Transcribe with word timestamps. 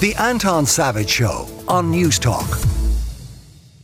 The 0.00 0.12
Anton 0.18 0.66
Savage 0.66 1.08
Show 1.08 1.48
on 1.68 1.90
Newstalk. 1.90 2.60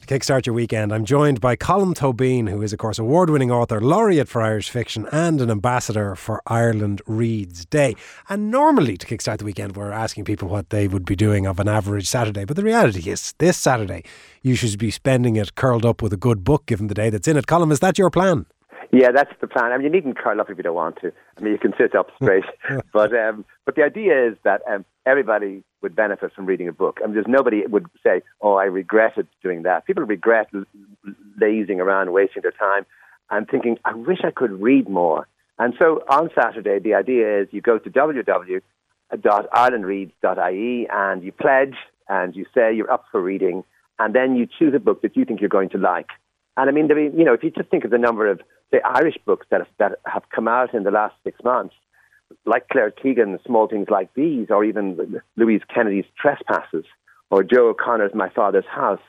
To 0.00 0.06
kickstart 0.06 0.44
your 0.44 0.54
weekend. 0.54 0.92
I'm 0.92 1.04
joined 1.04 1.40
by 1.40 1.54
Colm 1.54 1.94
Tóibín, 1.94 2.50
who 2.50 2.60
is, 2.62 2.72
of 2.72 2.80
course, 2.80 2.98
award 2.98 3.30
winning 3.30 3.52
author, 3.52 3.80
laureate 3.80 4.28
for 4.28 4.42
Irish 4.42 4.68
fiction, 4.68 5.06
and 5.12 5.40
an 5.40 5.52
ambassador 5.52 6.16
for 6.16 6.42
Ireland 6.48 7.00
Reads 7.06 7.64
Day. 7.64 7.94
And 8.28 8.50
normally, 8.50 8.96
to 8.96 9.06
kickstart 9.06 9.38
the 9.38 9.44
weekend, 9.44 9.76
we're 9.76 9.92
asking 9.92 10.24
people 10.24 10.48
what 10.48 10.70
they 10.70 10.88
would 10.88 11.04
be 11.04 11.14
doing 11.14 11.46
of 11.46 11.60
an 11.60 11.68
average 11.68 12.08
Saturday. 12.08 12.44
But 12.44 12.56
the 12.56 12.64
reality 12.64 13.08
is, 13.08 13.32
this 13.38 13.56
Saturday, 13.56 14.02
you 14.42 14.56
should 14.56 14.78
be 14.80 14.90
spending 14.90 15.36
it 15.36 15.54
curled 15.54 15.86
up 15.86 16.02
with 16.02 16.12
a 16.12 16.18
good 16.18 16.42
book 16.42 16.66
given 16.66 16.88
the 16.88 16.94
day 16.94 17.08
that's 17.08 17.28
in 17.28 17.36
it. 17.36 17.46
Colm, 17.46 17.70
is 17.70 17.80
that 17.80 17.98
your 17.98 18.10
plan? 18.10 18.46
Yeah, 18.92 19.12
that's 19.14 19.32
the 19.40 19.46
plan. 19.46 19.70
I 19.70 19.76
mean, 19.76 19.84
you 19.84 19.92
needn't 19.92 20.18
curl 20.18 20.40
up 20.40 20.50
if 20.50 20.56
you 20.56 20.64
don't 20.64 20.74
want 20.74 20.96
to. 21.02 21.12
I 21.38 21.40
mean, 21.40 21.52
you 21.52 21.58
can 21.58 21.72
sit 21.78 21.94
up 21.94 22.08
straight. 22.20 22.44
but 22.92 23.14
um, 23.14 23.44
but 23.64 23.76
the 23.76 23.84
idea 23.84 24.28
is 24.28 24.36
that 24.42 24.62
um, 24.68 24.84
everybody 25.06 25.62
would 25.82 25.96
benefit 25.96 26.32
from 26.32 26.46
reading 26.46 26.68
a 26.68 26.72
book. 26.72 27.00
I 27.02 27.06
mean, 27.06 27.14
there's 27.14 27.26
nobody 27.28 27.66
would 27.66 27.86
say, 28.02 28.22
"Oh, 28.40 28.54
I 28.54 28.64
regretted 28.64 29.26
doing 29.42 29.62
that." 29.62 29.84
People 29.86 30.04
regret 30.04 30.48
lazing 31.40 31.80
around, 31.80 32.12
wasting 32.12 32.42
their 32.42 32.52
time, 32.52 32.86
and 33.30 33.48
thinking, 33.48 33.78
"I 33.84 33.94
wish 33.94 34.24
I 34.24 34.30
could 34.30 34.60
read 34.60 34.88
more." 34.88 35.26
And 35.58 35.74
so 35.78 36.04
on 36.08 36.30
Saturday, 36.34 36.78
the 36.78 36.94
idea 36.94 37.40
is 37.40 37.52
you 37.52 37.60
go 37.60 37.78
to 37.78 37.90
www.irelandreads.ie 37.90 40.88
and 40.90 41.22
you 41.22 41.32
pledge 41.32 41.76
and 42.08 42.34
you 42.34 42.46
say 42.54 42.72
you're 42.72 42.90
up 42.90 43.04
for 43.12 43.20
reading, 43.20 43.62
and 43.98 44.14
then 44.14 44.36
you 44.36 44.46
choose 44.46 44.72
a 44.74 44.80
book 44.80 45.02
that 45.02 45.16
you 45.16 45.24
think 45.24 45.40
you're 45.40 45.48
going 45.48 45.68
to 45.70 45.78
like. 45.78 46.10
And 46.56 46.68
I 46.68 46.72
mean, 46.72 46.88
you 46.88 47.24
know, 47.24 47.34
if 47.34 47.44
you 47.44 47.50
just 47.50 47.68
think 47.70 47.84
of 47.84 47.90
the 47.90 47.98
number 47.98 48.26
of 48.26 48.40
the 48.72 48.80
Irish 48.84 49.16
books 49.24 49.46
that 49.50 49.60
have, 49.60 49.68
that 49.78 50.00
have 50.06 50.28
come 50.34 50.48
out 50.48 50.74
in 50.74 50.82
the 50.82 50.90
last 50.90 51.14
six 51.24 51.40
months, 51.44 51.74
like 52.44 52.68
Claire 52.68 52.90
Keegan's 52.90 53.40
Small 53.44 53.68
Things 53.68 53.88
Like 53.90 54.12
These, 54.14 54.48
or 54.50 54.64
even 54.64 55.20
Louise 55.36 55.62
Kennedy's 55.72 56.04
Trespasses, 56.20 56.84
or 57.30 57.42
Joe 57.42 57.68
O'Connor's 57.68 58.14
My 58.14 58.28
Father's 58.28 58.66
House, 58.66 59.00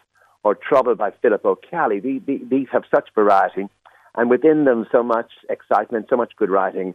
or 0.43 0.55
Trouble 0.55 0.95
by 0.95 1.11
Philip 1.21 1.43
Ó 1.45 1.55
Ceallaigh. 1.71 2.01
These, 2.01 2.41
these 2.49 2.67
have 2.71 2.83
such 2.93 3.09
variety, 3.13 3.67
and 4.15 4.29
within 4.29 4.65
them 4.65 4.85
so 4.91 5.03
much 5.03 5.31
excitement, 5.49 6.07
so 6.09 6.17
much 6.17 6.35
good 6.35 6.49
writing. 6.49 6.93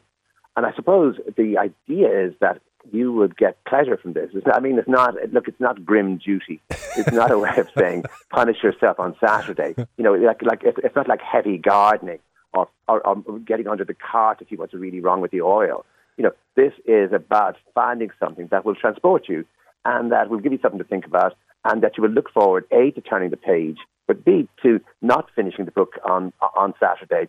And 0.57 0.67
I 0.67 0.73
suppose 0.75 1.17
the 1.37 1.59
idea 1.59 2.27
is 2.27 2.35
that 2.41 2.61
you 2.93 3.13
would 3.13 3.37
get 3.37 3.63
pleasure 3.65 3.97
from 3.97 4.13
this. 4.13 4.31
I 4.53 4.61
mean, 4.61 4.79
it's 4.79 4.89
not, 4.89 5.15
look, 5.33 5.49
it's 5.49 5.61
not 5.61 5.85
grim 5.85 6.19
duty. 6.19 6.61
It's 6.71 7.13
not 7.13 7.31
a 7.31 7.39
way 7.39 7.53
of 7.57 7.69
saying 7.77 8.05
punish 8.31 8.63
yourself 8.63 8.99
on 9.01 9.17
Saturday. 9.25 9.75
You 9.97 10.05
know, 10.05 10.15
like, 10.15 10.43
like 10.43 10.63
it's 10.65 10.97
not 10.97 11.09
like 11.09 11.21
heavy 11.21 11.59
gardening 11.59 12.21
or, 12.55 12.69
or, 12.89 13.01
or 13.01 13.39
getting 13.41 13.69
under 13.69 13.85
the 13.85 13.95
cart 13.95 14.39
to 14.39 14.47
see 14.49 14.57
what's 14.57 14.75
really 14.75 15.01
wrong 15.01 15.21
with 15.21 15.31
the 15.31 15.43
oil. 15.43 15.85
You 16.17 16.25
know, 16.25 16.33
this 16.55 16.73
is 16.87 17.13
about 17.13 17.57
finding 17.75 18.11
something 18.19 18.49
that 18.51 18.65
will 18.65 18.75
transport 18.75 19.29
you 19.29 19.45
and 19.85 20.13
that 20.13 20.31
will 20.31 20.39
give 20.39 20.53
you 20.53 20.59
something 20.63 20.79
to 20.79 20.85
think 20.85 21.07
about 21.07 21.35
and 21.65 21.83
that 21.83 21.97
you 21.97 22.03
will 22.03 22.11
look 22.11 22.31
forward, 22.31 22.65
A, 22.71 22.91
to 22.93 23.01
turning 23.01 23.31
the 23.31 23.37
page, 23.37 23.79
but 24.07 24.25
B, 24.25 24.49
to 24.63 24.81
not 25.03 25.29
finishing 25.35 25.65
the 25.65 25.71
book 25.71 25.95
on, 26.09 26.33
on 26.55 26.75
Saturday 26.81 27.29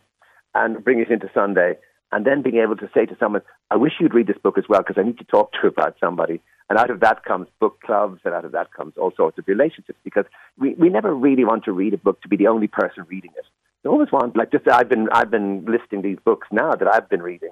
and 0.53 0.83
bring 0.83 0.99
it 0.99 1.09
into 1.09 1.29
Sunday 1.33 1.77
and 2.11 2.25
then 2.25 2.41
being 2.41 2.57
able 2.57 2.77
to 2.77 2.89
say 2.93 3.05
to 3.05 3.17
someone, 3.19 3.41
I 3.69 3.75
wish 3.75 3.93
you'd 3.99 4.13
read 4.13 4.27
this 4.27 4.37
book 4.37 4.57
as 4.57 4.63
well 4.69 4.81
because 4.81 4.97
I 4.97 5.05
need 5.05 5.17
to 5.17 5.25
talk 5.25 5.51
to 5.53 5.59
you 5.63 5.69
about 5.69 5.97
somebody. 5.99 6.41
And 6.69 6.77
out 6.77 6.89
of 6.89 6.99
that 7.01 7.23
comes 7.23 7.47
book 7.59 7.79
clubs, 7.81 8.21
and 8.25 8.33
out 8.33 8.45
of 8.45 8.51
that 8.51 8.73
comes 8.73 8.93
all 8.97 9.11
sorts 9.15 9.37
of 9.37 9.47
relationships 9.47 9.99
because 10.03 10.25
we, 10.57 10.73
we 10.75 10.89
never 10.89 11.13
really 11.13 11.45
want 11.45 11.63
to 11.65 11.71
read 11.71 11.93
a 11.93 11.97
book 11.97 12.21
to 12.21 12.27
be 12.27 12.35
the 12.35 12.47
only 12.47 12.67
person 12.67 13.05
reading 13.07 13.31
it. 13.37 13.45
We 13.83 13.89
always 13.89 14.11
want, 14.11 14.35
like, 14.35 14.51
just 14.51 14.67
I've 14.67 14.89
been 14.89 15.07
I've 15.11 15.31
been 15.31 15.65
listing 15.65 16.01
these 16.01 16.17
books 16.23 16.47
now 16.51 16.75
that 16.75 16.93
I've 16.93 17.09
been 17.09 17.21
reading, 17.21 17.51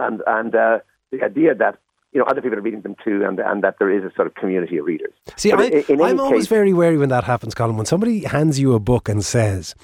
and 0.00 0.22
and 0.26 0.54
uh, 0.54 0.78
the 1.10 1.22
idea 1.22 1.54
that 1.54 1.78
you 2.12 2.20
know 2.20 2.26
other 2.26 2.40
people 2.40 2.58
are 2.58 2.62
reading 2.62 2.82
them 2.82 2.96
too, 3.04 3.24
and 3.24 3.38
and 3.38 3.62
that 3.62 3.76
there 3.78 3.90
is 3.90 4.04
a 4.04 4.14
sort 4.14 4.26
of 4.26 4.34
community 4.34 4.78
of 4.78 4.86
readers. 4.86 5.12
See, 5.36 5.52
I, 5.52 5.84
am 5.88 6.20
always 6.20 6.48
very 6.48 6.72
wary 6.72 6.96
when 6.96 7.08
that 7.10 7.24
happens, 7.24 7.54
Colm. 7.54 7.76
When 7.76 7.86
somebody 7.86 8.24
hands 8.24 8.58
you 8.58 8.74
a 8.74 8.80
book 8.80 9.08
and 9.08 9.24
says, 9.24 9.74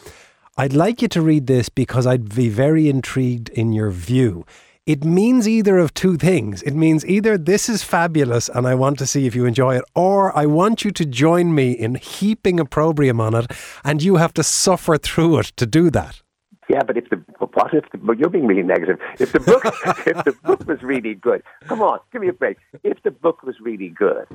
I'd 0.56 0.72
like 0.72 1.03
you 1.03 1.09
to 1.09 1.20
read 1.20 1.47
this 1.47 1.69
because 1.69 2.06
I'd 2.06 2.34
be 2.34 2.49
very 2.49 2.88
intrigued 2.88 3.50
in 3.50 3.72
your 3.72 3.91
view. 3.91 4.47
It 4.87 5.04
means 5.04 5.49
either 5.49 5.78
of 5.78 5.93
two 5.94 6.16
things. 6.16 6.62
It 6.62 6.75
means 6.75 7.04
either 7.04 7.37
this 7.37 7.69
is 7.69 7.83
fabulous 7.83 8.48
and 8.48 8.69
I 8.69 8.77
want 8.77 9.00
to 9.00 9.06
see 9.06 9.27
if 9.27 9.34
you 9.34 9.44
enjoy 9.44 9.77
it, 9.77 9.84
or 9.97 10.37
I 10.38 10.47
want 10.47 10.84
you 10.84 10.93
to 10.93 11.04
join 11.04 11.54
me 11.54 11.72
in 11.72 11.97
heaping 11.97 12.60
opprobrium 12.60 13.21
on 13.21 13.34
it 13.34 13.50
and 13.84 14.00
you 14.00 14.16
have 14.16 14.33
to 14.34 14.44
suffer 14.44 14.97
through 14.97 15.41
it 15.41 15.47
to 15.56 15.66
do 15.66 15.91
that. 15.91 16.22
Yeah, 16.69 16.82
but 16.82 16.97
if 16.97 17.09
the 17.10 17.16
what 17.38 17.72
if 17.72 17.84
the, 17.93 18.16
you're 18.19 18.28
being 18.31 18.47
really 18.47 18.62
negative? 18.62 18.99
If 19.21 19.32
the 19.32 19.41
book 19.41 19.65
if 20.06 20.25
the 20.25 20.34
book 20.44 20.66
was 20.66 20.82
really 20.82 21.15
good, 21.15 21.43
come 21.66 21.81
on, 21.81 22.00
give 22.12 22.22
me 22.22 22.28
a 22.28 22.32
break. 22.32 22.59
If 22.82 23.03
the 23.03 23.10
book 23.10 23.43
was 23.43 23.56
really 23.60 23.88
good, 23.88 24.27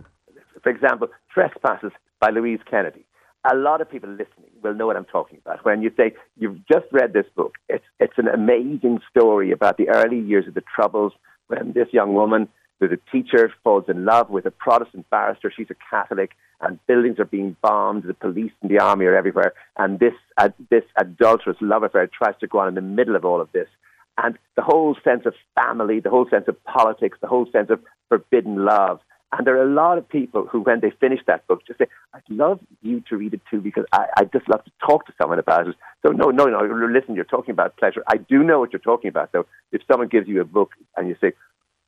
for 0.64 0.70
example, 0.70 1.10
Trespasses 1.34 1.92
by 2.20 2.30
Louise 2.30 2.60
Kennedy, 2.70 3.06
a 3.52 3.56
lot 3.56 3.82
of 3.82 3.90
people 3.90 4.10
listening 4.10 4.52
will 4.62 4.74
know 4.74 4.88
what 4.88 4.96
I'm 4.96 5.06
talking 5.06 5.40
about. 5.44 5.66
When 5.66 5.82
you 5.82 5.92
say 5.98 6.14
you've 6.38 6.66
just 6.68 6.86
read 6.92 7.14
this 7.14 7.26
book, 7.36 7.56
it's 7.68 7.84
it's 8.00 8.18
an 8.18 8.28
amazing 8.28 9.00
story 9.10 9.52
about 9.52 9.78
the 9.78 9.90
early 9.90 10.20
years 10.20 10.48
of 10.48 10.54
the 10.54 10.64
Troubles 10.74 11.14
when 11.48 11.74
this 11.74 11.88
young 11.92 12.14
woman, 12.14 12.48
who's 12.82 12.92
a 12.92 13.12
teacher, 13.12 13.54
falls 13.64 13.86
in 13.88 14.04
love 14.04 14.30
with 14.30 14.46
a 14.46 14.52
Protestant 14.52 15.10
barrister. 15.10 15.54
She's 15.56 15.70
a 15.70 15.76
Catholic, 15.90 16.32
and 16.60 16.86
buildings 16.88 17.20
are 17.20 17.26
being 17.26 17.56
bombed. 17.62 18.04
The 18.04 18.14
police 18.14 18.52
and 18.62 18.70
the 18.70 18.80
army 18.80 19.06
are 19.06 19.16
everywhere, 19.16 19.54
and 19.78 20.00
this 20.00 20.16
uh, 20.38 20.50
this 20.70 20.84
adulterous 20.98 21.58
love 21.62 21.84
affair 21.84 22.08
tries 22.08 22.38
to 22.40 22.48
go 22.48 22.60
on 22.60 22.68
in 22.68 22.76
the 22.76 22.82
middle 22.82 23.16
of 23.16 23.24
all 23.24 23.40
of 23.40 23.52
this. 23.54 23.70
And 24.18 24.38
the 24.58 24.62
whole 24.64 24.98
sense 25.04 25.26
of 25.26 25.34
family, 25.56 26.02
the 26.02 26.10
whole 26.10 26.28
sense 26.30 26.48
of 26.48 26.62
politics, 26.66 27.18
the 27.22 27.28
whole 27.28 27.48
sense 27.54 27.70
of 27.70 27.80
forbidden 28.10 28.66
love 28.66 29.00
and 29.34 29.48
there 29.48 29.58
are 29.58 29.64
a 29.64 29.74
lot 29.74 29.98
of 29.98 30.08
people 30.10 30.46
who, 30.46 30.60
when 30.60 30.82
they 30.82 30.92
finish 31.00 31.20
that 31.26 31.48
book, 31.48 31.66
just 31.66 31.80
say, 31.80 31.88
I'd 32.14 32.22
love 32.30 32.60
you 32.82 33.02
to 33.10 33.16
read 33.16 33.34
it 33.34 33.42
too 33.50 33.62
because 33.62 33.86
I, 33.94 34.08
I 34.18 34.24
just 34.26 34.50
love 34.50 34.64
to 34.66 34.72
talk 34.86 35.06
to 35.06 35.14
someone 35.20 35.40
about 35.40 35.68
it. 35.68 35.76
So, 36.06 36.12
no, 36.12 36.32
no, 36.32 36.46
no, 36.46 36.60
listen, 36.92 37.16
you're 37.16 37.24
talking 37.24 37.54
about 37.54 37.78
pleasure. 37.78 38.04
I 38.08 38.18
do 38.18 38.44
know 38.44 38.60
what 38.60 38.74
you're 38.74 38.80
talking 38.80 39.08
about, 39.08 39.32
though. 39.32 39.46
If 39.72 39.84
someone 39.90 40.10
gives 40.10 40.28
you 40.28 40.42
a 40.42 40.46
book 40.46 40.72
and 40.98 41.08
you 41.08 41.16
say, 41.22 41.32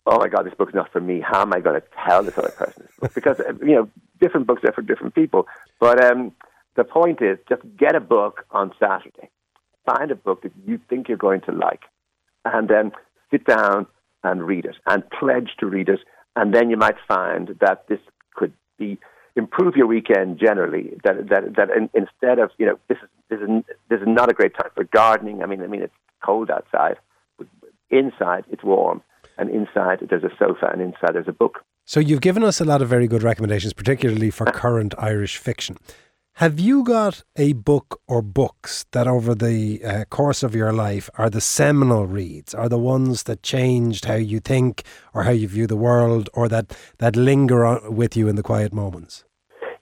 oh 0.06 0.20
my 0.20 0.28
God, 0.28 0.46
this 0.46 0.54
book's 0.54 0.74
not 0.74 0.92
for 0.92 1.00
me, 1.00 1.22
how 1.22 1.42
am 1.42 1.54
I 1.54 1.60
going 1.60 1.80
to 1.80 1.88
tell 2.06 2.24
this 2.24 2.38
other 2.38 2.50
person 2.50 2.84
this 2.84 2.96
book? 3.00 3.14
Because, 3.14 3.40
uh, 3.40 3.54
you 3.62 3.76
know, 3.76 3.90
different 4.20 4.48
books 4.48 4.62
are 4.66 4.74
for 4.74 4.82
different 4.82 5.16
people. 5.16 5.48
But 5.80 6.04
um, 6.04 6.34
the 6.76 6.84
point 6.84 7.22
is, 7.22 7.38
just 7.48 7.62
get 7.78 7.96
a 7.96 8.00
book 8.02 8.46
on 8.52 8.74
Saturday. 8.80 9.30
Find 9.86 10.12
a 10.12 10.16
book 10.16 10.44
that 10.44 10.52
you 10.66 10.80
think 10.90 11.08
you're 11.08 11.18
going 11.18 11.42
to 11.42 11.52
like. 11.52 11.84
And 12.46 12.68
then 12.68 12.92
sit 13.32 13.46
down 13.46 13.88
and 14.24 14.44
read 14.44 14.66
it 14.66 14.76
and 14.86 15.04
pledge 15.10 15.52
to 15.60 15.66
read 15.66 15.90
it 15.90 16.00
and 16.36 16.54
then 16.54 16.70
you 16.70 16.78
might 16.78 16.96
find 17.08 17.56
that 17.62 17.88
this 17.88 18.00
could 18.36 18.54
be 18.78 18.98
improve 19.36 19.76
your 19.76 19.88
weekend 19.88 20.40
generally. 20.40 20.94
That 21.04 21.30
that 21.30 21.56
that 21.56 21.70
in, 21.70 21.90
instead 21.94 22.40
of 22.40 22.52
you 22.58 22.66
know 22.66 22.80
this 22.88 22.98
is 23.02 23.10
this 23.30 23.40
is 23.40 23.50
this 23.90 24.02
is 24.02 24.08
not 24.08 24.30
a 24.30 24.34
great 24.34 24.54
time 24.56 24.72
for 24.76 24.84
gardening. 24.84 25.44
I 25.44 25.46
mean 25.46 25.62
I 25.62 25.68
mean 25.68 25.82
it's 25.82 25.94
cold 26.24 26.50
outside, 26.50 26.98
but 27.38 27.48
inside 27.90 28.46
it's 28.52 28.64
warm, 28.64 29.02
and 29.38 29.50
inside 29.50 30.00
there's 30.10 30.24
a 30.24 30.36
sofa, 30.38 30.70
and 30.72 30.82
inside 30.82 31.14
there's 31.14 31.28
a 31.28 31.34
book. 31.34 31.60
So 31.86 32.00
you've 32.00 32.22
given 32.22 32.44
us 32.44 32.62
a 32.62 32.66
lot 32.66 32.82
of 32.82 32.90
very 32.90 33.08
good 33.08 33.24
recommendations, 33.24 33.74
particularly 33.74 34.30
for 34.30 34.46
current 34.46 34.96
Irish 34.98 35.38
fiction. 35.38 35.78
Have 36.38 36.60
you 36.60 36.84
got 36.84 37.24
a 37.36 37.54
book 37.54 38.02
or 38.08 38.24
books 38.24 38.86
that 38.92 39.06
over 39.06 39.36
the 39.36 39.86
uh, 39.86 40.06
course 40.06 40.42
of 40.42 40.56
your 40.56 40.74
life 40.74 41.08
are 41.16 41.30
the 41.30 41.40
seminal 41.40 42.08
reads, 42.08 42.56
are 42.56 42.68
the 42.68 42.80
ones 42.80 43.24
that 43.24 43.44
changed 43.44 44.06
how 44.06 44.16
you 44.16 44.40
think 44.40 44.82
or 45.14 45.24
how 45.24 45.32
you 45.32 45.48
view 45.48 45.68
the 45.68 45.76
world 45.76 46.32
or 46.34 46.50
that, 46.50 46.76
that 46.98 47.16
linger 47.16 47.64
on 47.64 47.96
with 47.96 48.18
you 48.18 48.28
in 48.28 48.36
the 48.36 48.42
quiet 48.42 48.74
moments? 48.74 49.26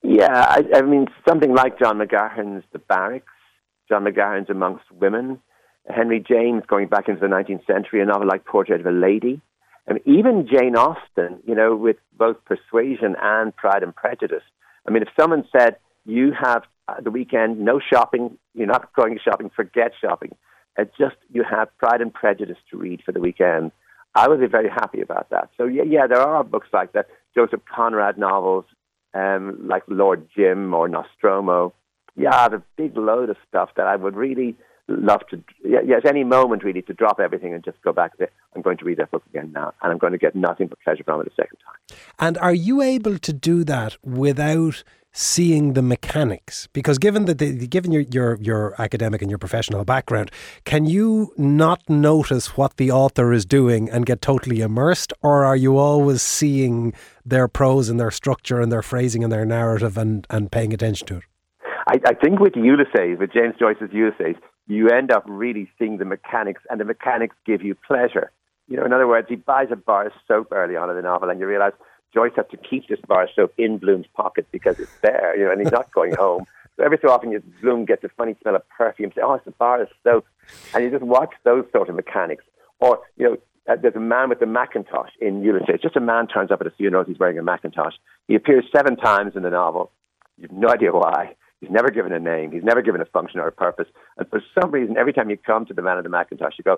Yeah, 0.04 0.34
I, 0.34 0.64
I 0.76 0.82
mean, 0.82 1.08
something 1.26 1.56
like 1.56 1.80
John 1.80 2.00
McGahern's 2.00 2.66
The 2.74 2.80
Barracks, 2.80 3.32
John 3.88 4.04
McGahern's 4.04 4.50
Amongst 4.50 4.92
Women, 4.92 5.40
Henry 5.90 6.24
James 6.26 6.64
going 6.68 6.88
back 6.88 7.10
into 7.10 7.22
the 7.22 7.28
19th 7.28 7.66
century, 7.66 8.02
a 8.02 8.06
novel 8.06 8.28
like 8.28 8.46
Portrait 8.46 8.80
of 8.80 8.86
a 8.86 8.92
Lady, 8.92 9.42
and 9.88 10.00
even 10.06 10.48
Jane 10.48 10.76
Austen, 10.76 11.40
you 11.46 11.56
know, 11.56 11.76
with 11.76 11.98
both 12.18 12.38
Persuasion 12.46 13.16
and 13.22 13.56
Pride 13.56 13.84
and 13.84 13.96
Prejudice. 13.96 14.44
I 14.88 14.92
mean, 14.92 15.02
if 15.02 15.10
someone 15.20 15.46
said, 15.58 15.78
you 16.06 16.32
have 16.40 16.64
uh, 16.88 17.02
the 17.02 17.12
weekend, 17.12 17.60
no 17.60 17.80
shopping. 17.80 18.38
You're 18.54 18.68
not 18.68 18.94
going 18.94 19.18
shopping. 19.24 19.52
Forget 19.56 19.92
shopping. 20.00 20.36
It's 20.78 20.96
just 20.98 21.16
you 21.32 21.44
have 21.44 21.76
Pride 21.78 22.02
and 22.02 22.14
Prejudice 22.14 22.58
to 22.70 22.78
read 22.78 23.02
for 23.06 23.12
the 23.12 23.20
weekend. 23.20 23.72
I 24.16 24.28
would 24.28 24.40
be 24.40 24.48
very 24.48 24.70
happy 24.70 25.02
about 25.02 25.30
that. 25.30 25.50
So 25.58 25.66
yeah, 25.66 25.84
yeah, 25.84 26.08
there 26.08 26.22
are 26.22 26.44
books 26.44 26.68
like 26.74 26.94
that. 26.94 27.08
Joseph 27.36 27.62
Conrad 27.66 28.18
novels, 28.18 28.66
um, 29.14 29.68
like 29.68 29.84
Lord 29.88 30.28
Jim 30.36 30.74
or 30.74 30.88
Nostromo. 30.88 31.74
Yeah, 32.16 32.50
the 32.50 32.62
big 32.76 32.98
load 32.98 33.30
of 33.30 33.38
stuff 33.48 33.70
that 33.78 33.88
I 33.88 33.96
would 33.96 34.16
really 34.16 34.56
love 34.88 35.22
to. 35.30 35.44
Yes, 35.64 36.02
any 36.08 36.24
moment 36.24 36.64
really 36.64 36.82
to 36.84 36.94
drop 36.94 37.20
everything 37.20 37.54
and 37.54 37.64
just 37.64 37.82
go 37.82 37.94
back 37.94 38.18
to. 38.18 38.28
I'm 38.56 38.62
going 38.62 38.78
to 38.78 38.86
read 38.86 38.98
that 38.98 39.12
book 39.12 39.24
again 39.30 39.52
now, 39.54 39.74
and 39.82 39.92
I'm 39.92 39.98
going 39.98 40.14
to 40.14 40.20
get 40.20 40.36
nothing 40.36 40.68
but 40.68 40.80
pleasure 40.84 41.04
from 41.04 41.22
it 41.22 41.28
a 41.28 41.36
second 41.36 41.58
time. 41.66 41.98
And 42.20 42.38
are 42.38 42.54
you 42.54 42.82
able 42.82 43.18
to 43.18 43.34
do 43.34 43.64
that 43.66 43.98
without? 44.04 44.84
seeing 45.14 45.74
the 45.74 45.82
mechanics? 45.82 46.68
Because 46.74 46.98
given 46.98 47.26
that, 47.26 47.38
the, 47.38 47.68
given 47.68 47.92
your, 47.92 48.04
your 48.04 48.38
your 48.42 48.82
academic 48.82 49.22
and 49.22 49.30
your 49.30 49.38
professional 49.38 49.84
background, 49.84 50.32
can 50.64 50.86
you 50.86 51.34
not 51.38 51.82
notice 51.90 52.58
what 52.58 52.78
the 52.78 52.92
author 52.92 53.34
is 53.34 53.46
doing 53.46 53.90
and 53.90 54.06
get 54.06 54.22
totally 54.22 54.62
immersed, 54.62 55.14
or 55.22 55.44
are 55.44 55.56
you 55.56 55.78
always 55.78 56.22
seeing 56.22 56.94
their 57.26 57.48
prose 57.48 57.90
and 57.90 58.00
their 58.00 58.12
structure 58.12 58.62
and 58.62 58.72
their 58.72 58.82
phrasing 58.82 59.24
and 59.24 59.32
their 59.32 59.46
narrative 59.46 59.98
and, 59.98 60.26
and 60.30 60.52
paying 60.52 60.74
attention 60.74 61.08
to 61.08 61.18
it? 61.18 61.24
I, 61.88 62.00
I 62.06 62.14
think 62.14 62.40
with 62.40 62.54
Ulysses, 62.56 63.18
with 63.20 63.34
James 63.34 63.56
Joyce's 63.60 63.90
Ulysses, 63.92 64.36
you 64.68 64.90
end 64.90 65.12
up 65.12 65.24
really 65.28 65.70
seeing 65.78 65.98
the 65.98 66.06
mechanics, 66.06 66.62
and 66.70 66.80
the 66.80 66.86
mechanics 66.86 67.36
give 67.46 67.62
you 67.62 67.76
pleasure. 67.76 68.32
You 68.68 68.78
know, 68.78 68.86
in 68.86 68.94
other 68.94 69.08
words, 69.08 69.28
he 69.30 69.36
buys 69.36 69.68
a 69.72 69.76
bar 69.76 70.08
of 70.08 70.14
soap 70.28 70.50
early 70.52 70.76
on 70.76 70.90
in 70.90 70.96
the 70.96 71.02
novel, 71.02 71.30
and 71.30 71.40
you 71.40 71.48
realise 71.48 71.74
Joyce 72.14 72.34
has 72.36 72.46
to 72.52 72.58
keep 72.58 72.88
this 72.88 73.00
bar 73.08 73.24
of 73.24 73.30
soap 73.36 73.54
in 73.58 73.78
Bloom's 73.78 74.08
pocket 74.16 74.48
because 74.52 74.80
it's 74.80 74.96
there, 75.02 75.36
you 75.38 75.46
know, 75.46 75.52
and 75.52 75.62
he's 75.62 75.72
not 75.72 75.92
going 75.92 76.16
home. 76.16 76.46
So 76.78 76.86
every 76.86 77.00
so 77.02 77.10
often, 77.10 77.34
you, 77.34 77.44
Bloom 77.62 77.84
gets 77.84 78.02
a 78.06 78.10
funny 78.10 78.34
smell 78.42 78.56
of 78.56 78.68
perfume. 78.70 79.12
Say, 79.14 79.22
"Oh, 79.22 79.34
it's 79.34 79.46
a 79.46 79.52
bar 79.52 79.82
of 79.82 79.90
soap," 80.06 80.26
and 80.74 80.82
you 80.82 80.90
just 80.90 81.04
watch 81.04 81.34
those 81.44 81.66
sort 81.74 81.90
of 81.90 81.96
mechanics. 81.96 82.46
Or 82.80 83.02
you 83.18 83.26
know, 83.26 83.38
uh, 83.68 83.76
there's 83.76 83.96
a 83.96 84.00
man 84.00 84.30
with 84.30 84.42
a 84.42 84.46
Macintosh 84.46 85.12
in 85.20 85.44
Ulysses. 85.44 85.82
Just 85.82 85.98
a 85.98 86.00
man 86.00 86.28
turns 86.28 86.50
up 86.50 86.62
at 86.62 86.68
a 86.68 86.72
funeral. 86.72 87.04
He's 87.04 87.20
wearing 87.20 87.38
a 87.38 87.44
Macintosh. 87.44 87.96
He 88.30 88.36
appears 88.36 88.64
seven 88.74 88.96
times 88.96 89.36
in 89.36 89.44
the 89.44 89.50
novel. 89.50 89.92
You 90.38 90.48
have 90.48 90.58
no 90.58 90.70
idea 90.70 90.94
why. 90.94 91.36
He's 91.62 91.70
never 91.70 91.92
given 91.92 92.12
a 92.12 92.20
name. 92.20 92.52
He's 92.52 92.64
never 92.64 92.82
given 92.82 93.02
a 93.02 93.06
function 93.06 93.40
or 93.40 93.48
a 93.48 93.52
purpose. 93.52 93.88
And 94.18 94.28
for 94.30 94.42
some 94.60 94.72
reason, 94.72 94.98
every 94.98 95.14
time 95.14 95.30
you 95.30 95.38
come 95.38 95.66
to 95.68 95.74
the 95.74 95.84
man 95.84 95.98
in 95.98 96.04
the 96.04 96.10
Macintosh, 96.10 96.56
you 96.58 96.64
go, 96.64 96.78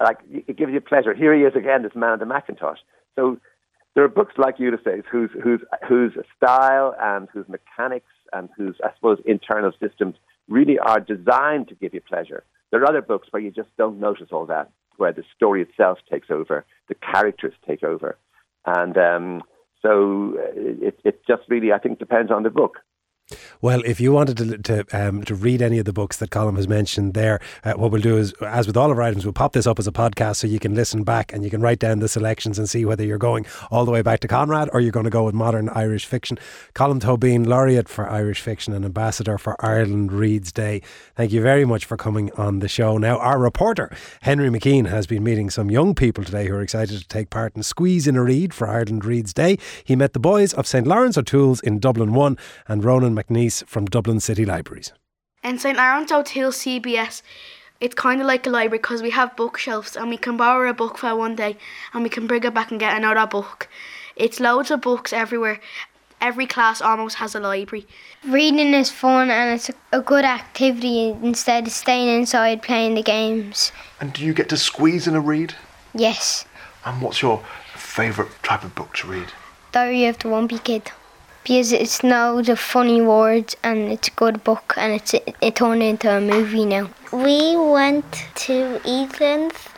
like, 0.00 0.18
it 0.30 0.56
gives 0.56 0.72
you 0.72 0.80
pleasure. 0.80 1.14
Here 1.14 1.34
he 1.34 1.42
is 1.42 1.56
again, 1.56 1.82
this 1.82 1.94
man 1.94 2.12
in 2.14 2.18
the 2.20 2.26
Macintosh. 2.26 2.78
So 3.16 3.38
there 3.94 4.04
are 4.04 4.08
books 4.08 4.34
like 4.36 4.58
Ulysses 4.58 5.04
whose, 5.10 5.30
whose, 5.42 5.60
whose 5.88 6.12
style 6.36 6.94
and 7.00 7.28
whose 7.32 7.48
mechanics 7.48 8.12
and 8.32 8.48
whose, 8.56 8.76
I 8.84 8.94
suppose, 8.94 9.18
internal 9.24 9.72
systems 9.80 10.16
really 10.48 10.78
are 10.78 11.00
designed 11.00 11.68
to 11.68 11.74
give 11.74 11.94
you 11.94 12.00
pleasure. 12.00 12.44
There 12.70 12.80
are 12.82 12.88
other 12.88 13.02
books 13.02 13.28
where 13.30 13.42
you 13.42 13.50
just 13.50 13.74
don't 13.76 13.98
notice 13.98 14.28
all 14.32 14.46
that, 14.46 14.70
where 14.96 15.12
the 15.12 15.24
story 15.34 15.62
itself 15.62 15.98
takes 16.10 16.30
over, 16.30 16.64
the 16.88 16.94
characters 16.94 17.54
take 17.66 17.82
over. 17.82 18.16
And 18.66 18.96
um, 18.98 19.42
so 19.82 20.34
uh, 20.38 20.86
it, 20.88 21.00
it 21.04 21.22
just 21.26 21.42
really, 21.48 21.72
I 21.72 21.78
think, 21.78 21.98
depends 21.98 22.30
on 22.30 22.42
the 22.42 22.50
book. 22.50 22.78
Well, 23.60 23.82
if 23.84 24.00
you 24.00 24.12
wanted 24.12 24.36
to 24.38 24.58
to, 24.58 24.84
um, 24.92 25.24
to 25.24 25.34
read 25.34 25.62
any 25.62 25.78
of 25.78 25.84
the 25.84 25.92
books 25.92 26.16
that 26.18 26.30
Colm 26.30 26.56
has 26.56 26.68
mentioned 26.68 27.14
there, 27.14 27.40
uh, 27.64 27.74
what 27.74 27.90
we'll 27.90 28.00
do 28.00 28.16
is, 28.16 28.32
as 28.42 28.66
with 28.66 28.76
all 28.76 28.90
of 28.90 28.98
our 28.98 29.02
items, 29.02 29.24
we'll 29.24 29.32
pop 29.32 29.52
this 29.52 29.66
up 29.66 29.78
as 29.78 29.86
a 29.86 29.92
podcast 29.92 30.36
so 30.36 30.46
you 30.46 30.58
can 30.58 30.74
listen 30.74 31.04
back 31.04 31.32
and 31.32 31.44
you 31.44 31.50
can 31.50 31.60
write 31.60 31.78
down 31.78 31.98
the 31.98 32.08
selections 32.08 32.58
and 32.58 32.68
see 32.68 32.84
whether 32.84 33.04
you're 33.04 33.18
going 33.18 33.46
all 33.70 33.84
the 33.84 33.90
way 33.90 34.02
back 34.02 34.20
to 34.20 34.28
Conrad 34.28 34.68
or 34.72 34.80
you're 34.80 34.92
going 34.92 35.04
to 35.04 35.10
go 35.10 35.24
with 35.24 35.34
modern 35.34 35.68
Irish 35.70 36.06
fiction. 36.06 36.38
Colm 36.74 37.00
Tóibín, 37.00 37.46
laureate 37.46 37.88
for 37.88 38.08
Irish 38.08 38.40
fiction 38.40 38.72
and 38.72 38.84
ambassador 38.84 39.38
for 39.38 39.56
Ireland 39.64 40.12
Reads 40.12 40.52
Day. 40.52 40.82
Thank 41.14 41.32
you 41.32 41.42
very 41.42 41.64
much 41.64 41.84
for 41.84 41.96
coming 41.96 42.30
on 42.32 42.60
the 42.60 42.68
show. 42.68 42.98
Now, 42.98 43.18
our 43.18 43.38
reporter 43.38 43.94
Henry 44.22 44.48
McKean 44.48 44.88
has 44.88 45.06
been 45.06 45.22
meeting 45.22 45.50
some 45.50 45.70
young 45.70 45.94
people 45.94 46.24
today 46.24 46.46
who 46.46 46.54
are 46.54 46.62
excited 46.62 46.98
to 46.98 47.08
take 47.08 47.30
part 47.30 47.54
in 47.56 47.62
Squeeze 47.62 48.06
in 48.06 48.16
a 48.16 48.22
Read 48.22 48.52
for 48.54 48.68
Ireland 48.68 49.04
Reads 49.04 49.32
Day. 49.32 49.58
He 49.84 49.96
met 49.96 50.12
the 50.12 50.20
boys 50.20 50.52
of 50.54 50.66
St 50.66 50.86
Laurence 50.86 51.18
O'Toole's 51.18 51.60
in 51.60 51.78
Dublin 51.78 52.12
One 52.12 52.36
and 52.66 52.84
Ronan 52.84 53.14
McNeice 53.20 53.66
from 53.66 53.84
Dublin 53.84 54.20
City 54.20 54.44
Libraries. 54.44 54.92
In 55.42 55.58
St 55.58 55.76
Laurence 55.76 56.12
O'Toole 56.12 56.52
CBS, 56.52 57.22
it's 57.80 57.94
kind 57.94 58.20
of 58.20 58.26
like 58.26 58.46
a 58.46 58.50
library 58.50 58.78
because 58.78 59.02
we 59.02 59.10
have 59.10 59.36
bookshelves 59.36 59.96
and 59.96 60.08
we 60.08 60.16
can 60.16 60.36
borrow 60.36 60.68
a 60.68 60.74
book 60.74 60.98
for 60.98 61.14
one 61.14 61.34
day 61.34 61.56
and 61.92 62.02
we 62.02 62.08
can 62.08 62.26
bring 62.26 62.44
it 62.44 62.54
back 62.54 62.70
and 62.70 62.80
get 62.80 62.96
another 62.96 63.26
book. 63.26 63.68
It's 64.16 64.40
loads 64.40 64.70
of 64.70 64.80
books 64.80 65.12
everywhere. 65.12 65.60
Every 66.20 66.46
class 66.46 66.82
almost 66.82 67.16
has 67.16 67.34
a 67.34 67.40
library. 67.40 67.86
Reading 68.26 68.74
is 68.74 68.90
fun 68.90 69.30
and 69.30 69.54
it's 69.54 69.70
a 69.92 70.00
good 70.00 70.24
activity 70.24 71.10
instead 71.22 71.66
of 71.66 71.72
staying 71.72 72.08
inside 72.08 72.62
playing 72.62 72.94
the 72.94 73.02
games. 73.02 73.72
And 74.00 74.12
do 74.12 74.24
you 74.24 74.34
get 74.34 74.50
to 74.50 74.56
squeeze 74.56 75.06
in 75.06 75.14
a 75.14 75.20
read? 75.20 75.54
Yes. 75.94 76.44
And 76.84 77.00
what's 77.00 77.22
your 77.22 77.42
favourite 77.74 78.30
type 78.42 78.64
of 78.64 78.74
book 78.74 78.94
to 78.96 79.08
read? 79.08 79.28
Diary 79.72 80.06
of 80.06 80.18
the 80.18 80.28
Wimpy 80.28 80.62
Kid 80.62 80.92
because 81.42 81.72
it's 81.72 82.02
now 82.02 82.40
the 82.42 82.56
funny 82.56 83.00
words 83.00 83.56
and 83.62 83.90
it's 83.92 84.08
a 84.08 84.12
good 84.12 84.44
book 84.44 84.74
and 84.76 84.92
it's 84.92 85.14
it, 85.14 85.34
it 85.40 85.56
turned 85.56 85.82
into 85.82 86.10
a 86.10 86.20
movie 86.20 86.64
now. 86.64 86.90
We 87.12 87.56
went 87.56 88.12
to 88.46 88.80
Eatlands 88.84 89.68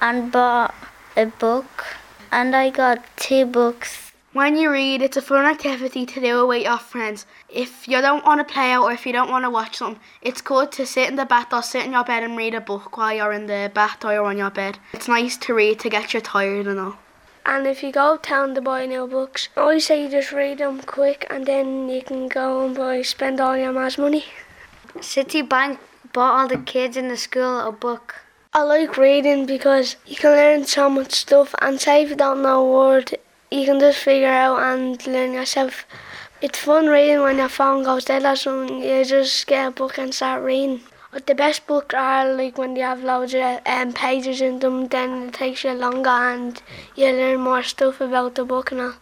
and 0.00 0.32
bought 0.32 0.74
a 1.16 1.26
book 1.26 1.84
and 2.32 2.56
I 2.56 2.70
got 2.70 3.04
two 3.16 3.44
books. 3.44 4.12
When 4.32 4.56
you 4.56 4.70
read, 4.70 5.02
it's 5.02 5.16
a 5.16 5.22
fun 5.22 5.44
activity 5.44 6.06
to 6.06 6.20
do 6.20 6.46
with 6.46 6.62
your 6.62 6.78
friends. 6.78 7.26
If 7.48 7.88
you 7.88 8.00
don't 8.00 8.24
want 8.24 8.46
to 8.46 8.52
play 8.52 8.70
out 8.70 8.84
or 8.84 8.92
if 8.92 9.04
you 9.04 9.12
don't 9.12 9.30
want 9.30 9.44
to 9.44 9.50
watch 9.50 9.78
something, 9.78 10.00
it's 10.22 10.40
good 10.40 10.70
to 10.72 10.86
sit 10.86 11.08
in 11.08 11.16
the 11.16 11.24
bath 11.24 11.52
or 11.52 11.62
sit 11.62 11.84
in 11.84 11.92
your 11.92 12.04
bed 12.04 12.22
and 12.22 12.36
read 12.36 12.54
a 12.54 12.60
book 12.60 12.96
while 12.96 13.12
you're 13.12 13.32
in 13.32 13.46
the 13.46 13.72
bath 13.74 14.04
or 14.04 14.12
you're 14.12 14.24
on 14.24 14.38
your 14.38 14.50
bed. 14.50 14.78
It's 14.92 15.08
nice 15.08 15.36
to 15.38 15.54
read 15.54 15.80
to 15.80 15.88
get 15.88 16.14
you 16.14 16.20
tired 16.20 16.68
and 16.68 16.78
all. 16.78 16.98
And 17.46 17.66
if 17.66 17.82
you 17.82 17.90
go 17.92 18.16
town 18.16 18.54
to 18.54 18.60
buy 18.60 18.86
new 18.86 19.06
books, 19.06 19.48
I 19.56 19.78
say 19.78 20.04
you 20.04 20.10
just 20.10 20.32
read 20.32 20.58
them 20.58 20.80
quick 20.82 21.26
and 21.30 21.46
then 21.46 21.88
you 21.88 22.02
can 22.02 22.28
go 22.28 22.64
and 22.64 22.76
buy, 22.76 23.02
spend 23.02 23.40
all 23.40 23.56
your 23.56 23.72
mass 23.72 23.98
money. 23.98 24.24
Citibank 24.96 25.78
bought 26.12 26.40
all 26.40 26.48
the 26.48 26.58
kids 26.58 26.96
in 26.96 27.08
the 27.08 27.16
school 27.16 27.60
a 27.60 27.72
book. 27.72 28.22
I 28.52 28.62
like 28.62 28.96
reading 28.96 29.46
because 29.46 29.96
you 30.06 30.16
can 30.16 30.32
learn 30.32 30.64
so 30.66 30.90
much 30.90 31.12
stuff 31.12 31.54
and 31.62 31.80
say 31.80 32.02
if 32.02 32.10
you 32.10 32.16
don't 32.16 32.42
know 32.42 32.66
a 32.66 32.72
word, 32.72 33.16
you 33.50 33.64
can 33.64 33.80
just 33.80 33.98
figure 33.98 34.28
out 34.28 34.60
and 34.60 35.06
learn 35.06 35.32
yourself. 35.32 35.86
It's 36.42 36.58
fun 36.58 36.86
reading 36.86 37.20
when 37.20 37.38
your 37.38 37.48
phone 37.48 37.84
goes 37.84 38.06
dead 38.06 38.24
or 38.24 38.36
something, 38.36 38.82
you 38.82 39.04
just 39.04 39.46
get 39.46 39.68
a 39.68 39.70
book 39.70 39.98
and 39.98 40.14
start 40.14 40.42
reading. 40.42 40.80
But 41.12 41.26
the 41.26 41.34
best 41.34 41.66
books 41.66 41.94
are 41.94 42.32
like 42.32 42.56
when 42.56 42.74
they 42.74 42.82
have 42.82 43.02
loads 43.02 43.34
of 43.34 43.60
um, 43.66 43.92
pages 43.92 44.40
in 44.40 44.60
them, 44.60 44.86
then 44.86 45.28
it 45.28 45.34
takes 45.34 45.64
you 45.64 45.72
longer 45.72 46.08
and 46.08 46.62
you 46.94 47.06
learn 47.06 47.40
more 47.40 47.64
stuff 47.64 48.00
about 48.00 48.36
the 48.36 48.44
book 48.44 48.70
and 48.70 48.80
all. 48.80 48.94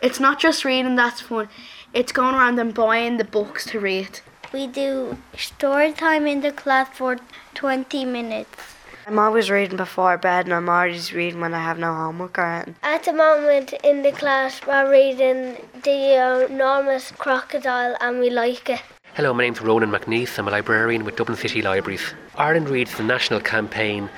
It's 0.00 0.20
not 0.20 0.38
just 0.38 0.64
reading 0.64 0.94
that's 0.94 1.22
fun, 1.22 1.48
it's 1.92 2.12
going 2.12 2.36
around 2.36 2.60
and 2.60 2.72
buying 2.72 3.16
the 3.16 3.24
books 3.24 3.66
to 3.66 3.80
read. 3.80 4.20
We 4.52 4.68
do 4.68 5.18
story 5.36 5.92
time 5.92 6.28
in 6.28 6.40
the 6.40 6.52
class 6.52 6.88
for 6.96 7.18
20 7.54 8.04
minutes. 8.04 8.76
I'm 9.08 9.18
always 9.18 9.50
reading 9.50 9.76
before 9.76 10.18
bed 10.18 10.46
and 10.46 10.54
I'm 10.54 10.68
always 10.68 11.12
reading 11.12 11.40
when 11.40 11.54
I 11.54 11.62
have 11.62 11.78
no 11.78 11.92
homework 11.92 12.38
or 12.38 12.44
anything. 12.44 12.76
At 12.82 13.04
the 13.04 13.12
moment 13.12 13.72
in 13.84 14.02
the 14.02 14.12
class 14.12 14.60
we're 14.66 14.90
reading 14.90 15.56
The 15.82 16.46
Enormous 16.48 17.10
Crocodile 17.12 17.96
and 18.00 18.20
we 18.20 18.30
like 18.30 18.70
it. 18.70 18.82
Hello, 19.16 19.32
my 19.32 19.44
name's 19.44 19.62
Ronan 19.62 19.90
McNeice. 19.90 20.38
I'm 20.38 20.46
a 20.46 20.50
librarian 20.50 21.06
with 21.06 21.16
Dublin 21.16 21.38
City 21.38 21.62
Libraries. 21.62 22.12
Ireland 22.34 22.68
Reads 22.68 22.92
is 22.92 23.00
a 23.00 23.02
national 23.02 23.40
campaign 23.40 24.10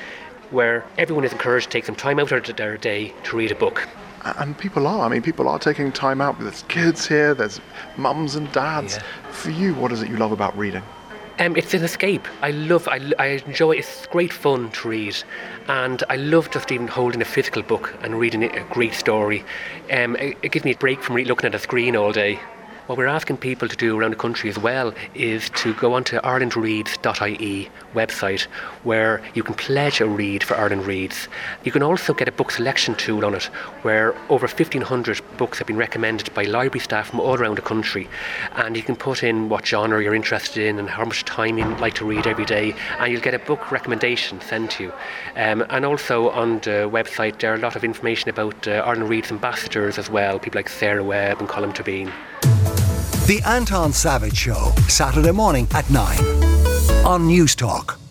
where 0.51 0.85
everyone 0.99 1.23
is 1.25 1.31
encouraged 1.31 1.67
to 1.67 1.71
take 1.71 1.87
some 1.87 1.95
time 1.95 2.19
out 2.19 2.33
of 2.33 2.57
their 2.57 2.77
day 2.77 3.15
to 3.23 3.37
read 3.37 3.53
a 3.53 3.55
book. 3.55 3.87
And 4.25 4.59
people 4.59 4.89
are. 4.89 5.07
I 5.07 5.09
mean, 5.09 5.23
people 5.23 5.49
are 5.49 5.61
taking 5.61 5.93
time 5.93 6.21
out. 6.21 6.41
There's 6.41 6.65
kids 6.65 7.07
here, 7.07 7.33
there's 7.33 7.61
mums 7.97 8.35
and 8.35 8.51
dads. 8.51 8.97
Yeah. 8.97 9.31
For 9.31 9.51
you, 9.51 9.73
what 9.75 9.93
is 9.93 10.03
it 10.03 10.09
you 10.09 10.17
love 10.17 10.33
about 10.33 10.59
reading? 10.59 10.83
Um, 11.39 11.57
it's 11.57 11.75
an 11.75 11.85
escape. 11.85 12.27
I 12.43 12.51
love, 12.51 12.89
I, 12.89 13.13
I 13.21 13.27
enjoy 13.47 13.77
It's 13.77 14.09
great 14.09 14.33
fun 14.33 14.73
to 14.73 14.89
read. 14.89 15.17
And 15.69 16.03
I 16.11 16.17
love 16.17 16.51
just 16.51 16.73
even 16.73 16.89
holding 16.89 17.23
a 17.23 17.25
physical 17.25 17.63
book 17.63 17.97
and 18.03 18.19
reading 18.19 18.43
a 18.43 18.65
great 18.65 18.95
story. 18.95 19.45
Um, 19.93 20.17
it, 20.17 20.37
it 20.43 20.51
gives 20.51 20.65
me 20.65 20.73
a 20.73 20.77
break 20.77 21.05
from 21.05 21.15
re- 21.15 21.25
looking 21.25 21.47
at 21.47 21.55
a 21.55 21.61
screen 21.61 21.95
all 21.95 22.11
day. 22.11 22.41
What 22.89 22.97
we're 22.97 23.07
asking 23.07 23.37
people 23.37 23.69
to 23.69 23.77
do 23.77 23.99
around 23.99 24.13
the 24.13 24.17
country 24.17 24.49
as 24.49 24.59
well 24.59 24.95
is 25.15 25.51
to 25.51 25.75
go 25.75 25.93
onto 25.93 26.17
irelandreads.ie 26.21 27.69
website 27.95 28.45
where 28.83 29.21
you 29.35 29.43
can 29.43 29.55
pledge 29.57 30.01
a 30.01 30.07
read 30.07 30.43
for 30.43 30.57
Ireland 30.57 30.87
Reads. 30.87 31.29
You 31.65 31.71
can 31.71 31.83
also 31.83 32.15
get 32.15 32.29
a 32.29 32.33
book 32.33 32.51
selection 32.51 32.95
tool 32.95 33.27
on 33.27 33.35
it 33.35 33.45
where 33.83 34.15
over 34.31 34.47
1500 34.47 35.21
books 35.37 35.59
have 35.59 35.67
been 35.67 35.77
recommended 35.77 36.33
by 36.33 36.45
library 36.45 36.81
staff 36.81 37.11
from 37.11 37.21
all 37.21 37.35
around 37.35 37.59
the 37.59 37.63
country 37.63 38.09
and 38.55 38.75
you 38.75 38.83
can 38.83 38.97
put 38.97 39.23
in 39.23 39.51
what 39.51 39.67
genre 39.67 40.03
you're 40.03 40.15
interested 40.15 40.65
in 40.67 40.79
and 40.79 40.89
how 40.89 41.05
much 41.05 41.27
time 41.27 41.59
you'd 41.59 41.81
like 41.81 41.97
to 41.97 42.07
read 42.07 42.27
every 42.27 42.47
day 42.47 42.75
and 43.01 43.13
you'll 43.13 43.21
get 43.21 43.35
a 43.35 43.39
book 43.39 43.71
recommendation 43.71 44.41
sent 44.41 44.71
to 44.71 44.85
you. 44.85 44.93
Um, 45.37 45.63
and 45.69 45.85
also 45.85 46.31
on 46.31 46.61
the 46.61 46.89
website 46.91 47.39
there 47.41 47.53
are 47.53 47.57
a 47.57 47.61
lot 47.61 47.77
of 47.77 47.85
information 47.85 48.31
about 48.31 48.67
uh, 48.67 48.83
Ireland 48.87 49.11
Reads 49.11 49.31
ambassadors 49.31 49.99
as 49.99 50.09
well, 50.09 50.39
people 50.39 50.59
like 50.59 50.71
Sarah 50.71 51.05
Webb 51.05 51.41
and 51.41 51.51
Colm 51.51 51.75
Tóibín. 51.75 52.11
The 53.29 53.43
Anton 53.43 53.93
Savage 53.93 54.39
Show, 54.39 54.73
Saturday 54.89 55.33
morning 55.33 55.69
at 55.75 55.91
9 55.91 56.19
on 57.05 57.29
Newstalk. 57.29 58.08